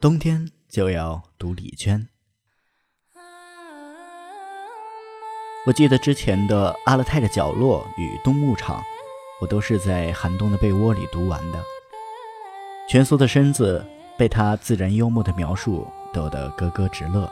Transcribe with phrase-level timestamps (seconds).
[0.00, 2.08] 冬天就要读李娟。
[5.66, 8.80] 我记得之前的《阿勒泰的角落》与《冬牧场》，
[9.40, 11.58] 我都是在寒冬的被窝里读完的。
[12.88, 13.84] 蜷缩的身子
[14.18, 17.30] 被他自然幽默的描述逗得咯咯直乐，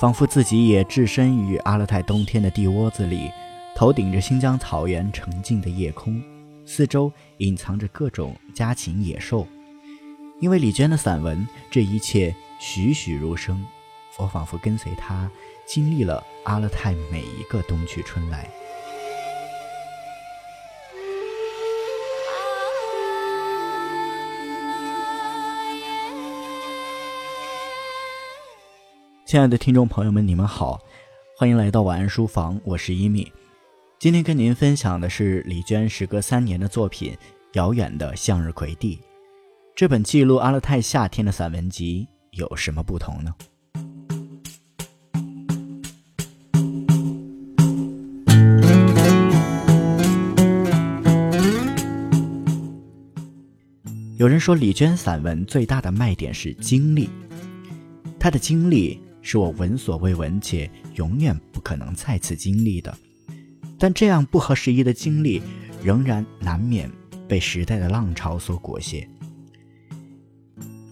[0.00, 3.30] 仿佛自己也置身于阿勒泰冬天的地窝子里，
[3.76, 6.22] 头顶着新疆草原澄净的夜空，
[6.66, 9.46] 四周隐藏着各种家禽野兽。
[10.40, 13.64] 因为李娟的散文，这一切栩栩如生，
[14.18, 15.30] 我仿佛跟随她
[15.66, 18.50] 经历了阿勒泰每一个冬去春来。
[29.34, 30.80] 亲爱的听众朋友们，你们好，
[31.36, 33.32] 欢迎来到晚安书房，我是伊米。
[33.98, 37.12] 今天跟您分享的是李娟时隔三年的作品
[37.54, 38.94] 《遥远的向日葵地》。
[39.74, 43.34] 这本记录阿勒泰夏天的散文集有什么不同呢？
[54.16, 57.10] 有人说李娟散文最大的卖点是经历，
[58.16, 62.94] 她的经历是我闻所未闻且永远不可能再次经历的，
[63.78, 65.42] 但这样不合时宜的经历，
[65.82, 66.88] 仍然难免
[67.26, 69.08] 被时代的浪潮所裹挟。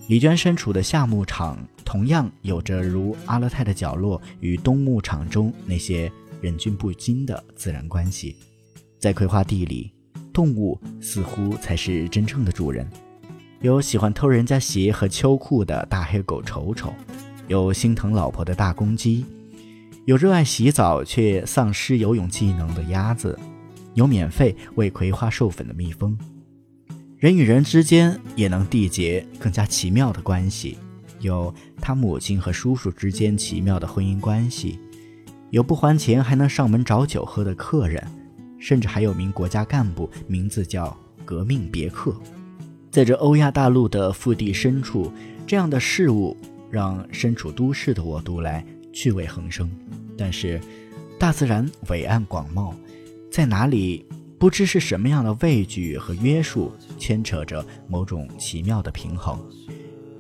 [0.09, 6.11] 李娟身处的夏牧场，同样有着如阿勒泰的角落与冬牧场中那些
[6.41, 8.37] 忍俊不禁的自然关系。
[8.99, 9.93] 在葵花地里，
[10.33, 12.89] 动物似乎才是真正的主人。
[13.61, 16.93] 有喜欢偷人家鞋和秋裤的大黑狗丑丑，
[17.49, 19.25] 有心疼老婆的大公鸡，
[20.05, 23.39] 有热爱洗澡却丧失游泳技能的鸭子，
[23.95, 26.17] 有免费为葵花授粉的蜜蜂。
[27.19, 30.77] 人与人之间也能缔结更加奇妙的关系，
[31.21, 34.79] 有他母亲和叔叔之间奇妙的婚姻关系，
[35.51, 38.05] 有不还钱还能上门找酒喝的客人，
[38.59, 42.13] 甚至还有名国家干部，名字叫革命别克。
[42.91, 45.13] 在这欧亚大陆的腹地深处，
[45.47, 46.37] 这样的事物
[46.73, 49.71] 让身处都市的我读来趣味横生。
[50.17, 50.59] 但是，
[51.19, 52.75] 大自然伟岸广袤，
[53.31, 54.05] 在哪里？
[54.39, 59.39] 不知是什么样的畏惧和约束牵扯着某种奇妙的平衡，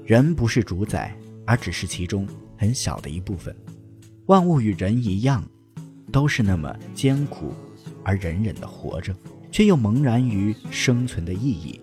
[0.05, 1.12] 人不是主宰，
[1.45, 2.25] 而只是其中
[2.57, 3.53] 很小的一部分。
[4.27, 5.45] 万物与人一样，
[6.12, 7.53] 都是那么艰苦
[8.05, 9.12] 而忍忍地活着，
[9.51, 11.81] 却又茫然于生存的意义。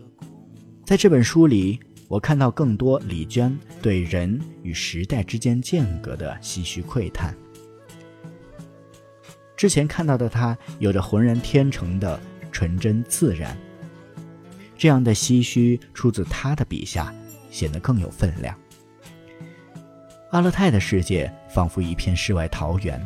[0.86, 1.78] 在这本书里，
[2.10, 7.36] 我看到更多李娟对人与时代之间间隔的唏嘘喟叹。
[9.56, 12.20] 之前看到的她，有着浑然天成的
[12.52, 13.56] 纯真自然，
[14.76, 17.14] 这样的唏嘘出自她的笔下，
[17.52, 18.58] 显得更有分量。
[20.32, 23.00] 阿勒泰的世界仿佛一片世外桃源，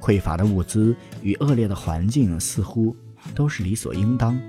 [0.00, 2.96] 匮乏的物资与恶劣的环境似乎
[3.34, 4.40] 都是理所应当，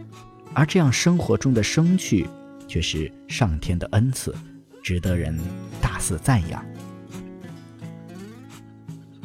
[0.53, 2.25] 而这样生活中的生趣，
[2.73, 4.33] 却是上天的恩赐，
[4.81, 5.39] 值得人
[5.79, 6.65] 大肆赞扬。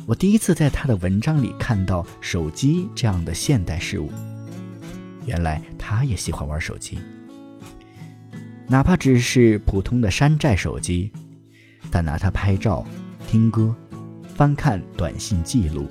[0.04, 4.12] 我第一次在他的文章里看到手机这样的现代事物，
[5.24, 6.98] 原来他也喜欢玩手机，
[8.66, 11.10] 哪怕只是普通的山寨手机，
[11.90, 12.86] 但拿它拍照、
[13.26, 13.74] 听歌、
[14.34, 15.88] 翻看短信记录。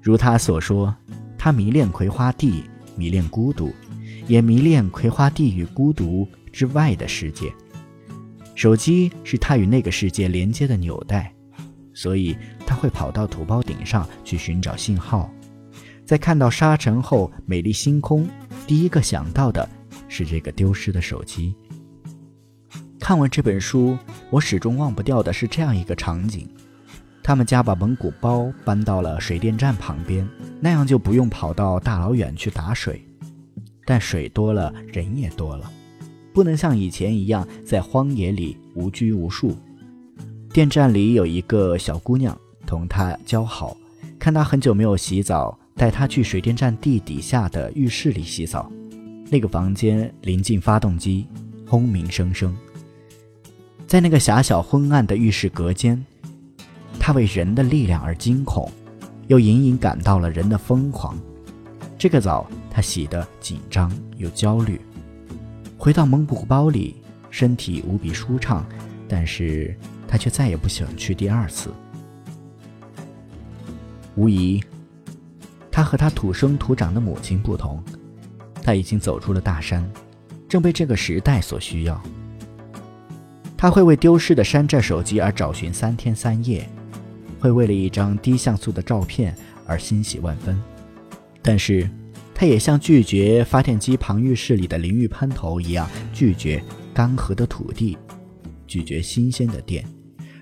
[0.00, 0.96] 如他所说，
[1.36, 2.64] 他迷恋葵花地，
[2.96, 3.70] 迷恋孤独，
[4.26, 6.26] 也迷恋葵花地与孤独
[6.58, 7.54] 之外的世界。
[8.56, 11.32] 手机是他与那个世界连接的纽带。
[11.94, 15.32] 所以他会跑到土包顶上去寻找信号，
[16.04, 18.28] 在看到沙尘后美丽星空，
[18.68, 19.68] 第一个想到的
[20.08, 21.54] 是这个丢失的手机。
[23.00, 23.96] 看完这本书，
[24.30, 26.48] 我始终忘不掉的是这样一个场景：
[27.20, 30.28] 他们家把蒙古包搬到了水电站旁边，
[30.60, 33.04] 那样就不用跑到大老远去打水。
[33.84, 35.68] 但水多了，人也多了，
[36.38, 39.56] 不能像以前一样在荒野里无拘无束。
[40.52, 43.76] 电站里有一个小姑娘，同他交好，
[44.20, 48.70] 看他很久没有洗澡，带他去水电站地底下的浴室里洗澡。
[49.28, 51.26] 那个房间临近发动机，
[51.66, 52.56] 轰鸣声声。
[53.84, 56.00] 在那个狭小昏暗的浴室隔间，
[57.00, 58.70] 他为人的力量而惊恐，
[59.26, 61.18] 又隐隐感到了人的疯狂。
[61.98, 64.80] 这个澡，他洗得紧张又焦虑。
[65.78, 66.96] 回到蒙古包里，
[67.30, 68.66] 身体无比舒畅，
[69.08, 69.74] 但是
[70.08, 71.72] 他却再也不想去第二次。
[74.16, 74.60] 无疑，
[75.70, 77.80] 他和他土生土长的母亲不同，
[78.60, 79.88] 他已经走出了大山，
[80.48, 82.02] 正被这个时代所需要。
[83.56, 86.68] 他会为丢失的山寨手机而找寻三天三夜，
[87.38, 89.32] 会为了一张低像素的照片
[89.64, 90.60] 而欣喜万分，
[91.40, 91.88] 但是，
[92.40, 96.62] 他也像拒绝发电机旁浴室里的淋浴喷头一样，拒绝
[96.94, 97.98] 干涸的土地，
[98.64, 99.84] 拒绝新鲜的电，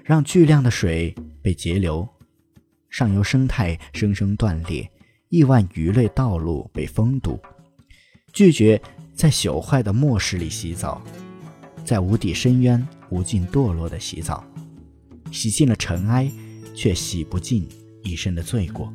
[0.04, 2.06] 让巨量的水被截流。
[2.90, 4.86] 上游生态生生断裂，
[5.30, 7.40] 亿万鱼类道路被封堵。
[8.30, 8.78] 拒绝
[9.14, 11.00] 在朽坏的末世里洗澡，
[11.82, 14.44] 在无底深渊无尽堕落的洗澡，
[15.32, 16.30] 洗尽了尘埃，
[16.74, 17.66] 却洗不尽
[18.02, 18.92] 一身的罪过。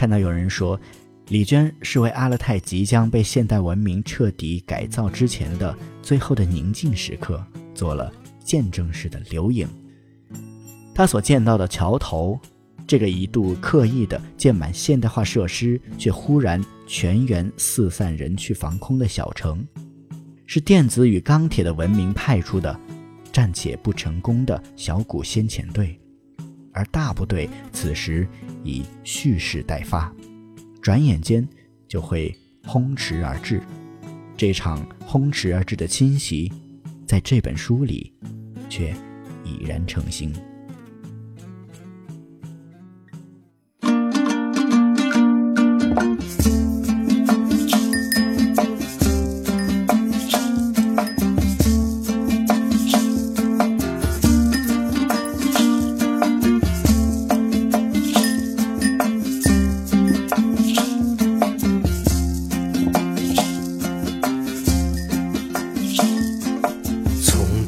[0.00, 0.80] 看到有人说，
[1.28, 7.44] 李娟是为阿勒泰即将被现代文明彻底改造之前的最后的宁静时刻
[7.74, 8.10] 做了
[8.42, 9.68] 见证式的留影。
[10.94, 12.40] 他所见到的桥头，
[12.86, 19.62] 这个一度刻意的建满现代化设施，却忽然全员四散人去防空的小城，
[20.46, 22.74] 是电子与钢铁的文明派出的
[23.34, 26.00] 暂且不成功的小股先遣队，
[26.72, 28.26] 而大部队此时
[28.64, 30.12] 已蓄势待发，
[30.80, 31.46] 转眼间
[31.88, 32.34] 就会
[32.64, 33.62] 轰驰而至。
[34.36, 36.52] 这场轰驰而至的侵袭，
[37.06, 38.12] 在这本书里，
[38.68, 38.94] 却
[39.44, 40.32] 已然成型。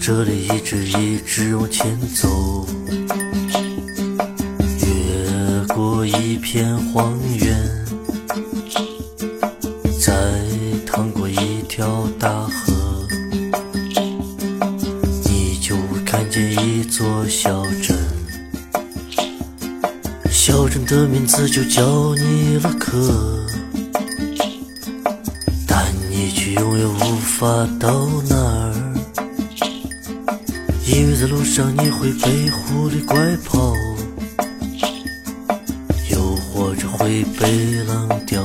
[0.05, 2.67] 这里一直一直往前走，
[4.81, 7.57] 越过一片荒原，
[10.01, 10.13] 再
[10.85, 13.07] 趟过一条大河，
[15.25, 17.97] 你就看见一座小镇。
[20.33, 23.47] 小镇的名字就叫尼勒克，
[25.65, 27.47] 但你却永远无法
[27.79, 28.72] 到那儿。
[31.43, 33.75] 路上你会被狐狸拐跑，
[36.09, 38.41] 又或者会被狼叼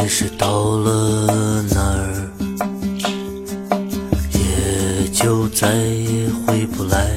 [0.00, 2.30] 即使到了那儿，
[4.32, 7.10] 也就再也回不来。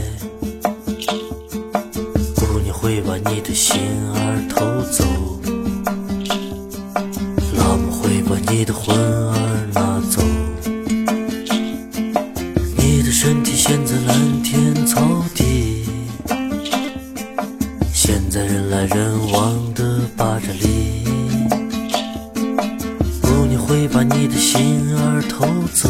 [2.36, 3.80] 姑娘会把你的心
[4.14, 5.06] 儿偷走，
[23.66, 25.90] 会把你的心儿偷走，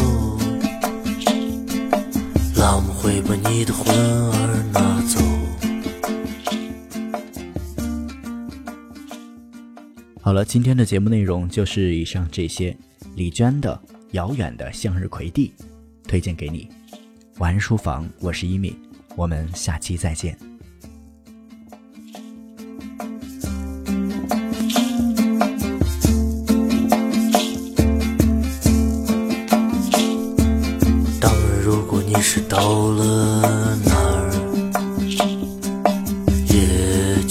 [2.56, 5.20] 老母会把你的魂儿拿走。
[10.20, 12.76] 好了，今天的节目内容就是以上这些。
[13.16, 13.80] 李娟的
[14.12, 15.52] 《遥远的向日葵地》
[16.08, 16.68] 推荐给你。
[17.38, 18.76] 晚安书房，我是一米，
[19.14, 20.36] 我们下期再见。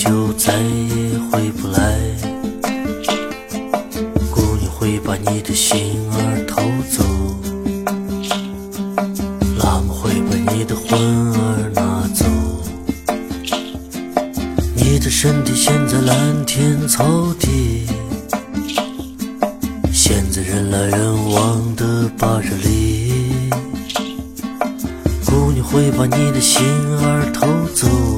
[0.03, 1.97] 就再也回不来。
[4.29, 7.01] 姑娘会把你的心儿偷走，
[9.59, 10.99] 喇嘛会把你的魂
[11.31, 12.25] 儿拿走。
[14.75, 17.87] 你的身体陷在蓝天草地，
[19.93, 23.49] 现在人来人往的巴扎里。
[25.25, 26.61] 姑娘会把你的心
[26.99, 28.12] 儿偷走。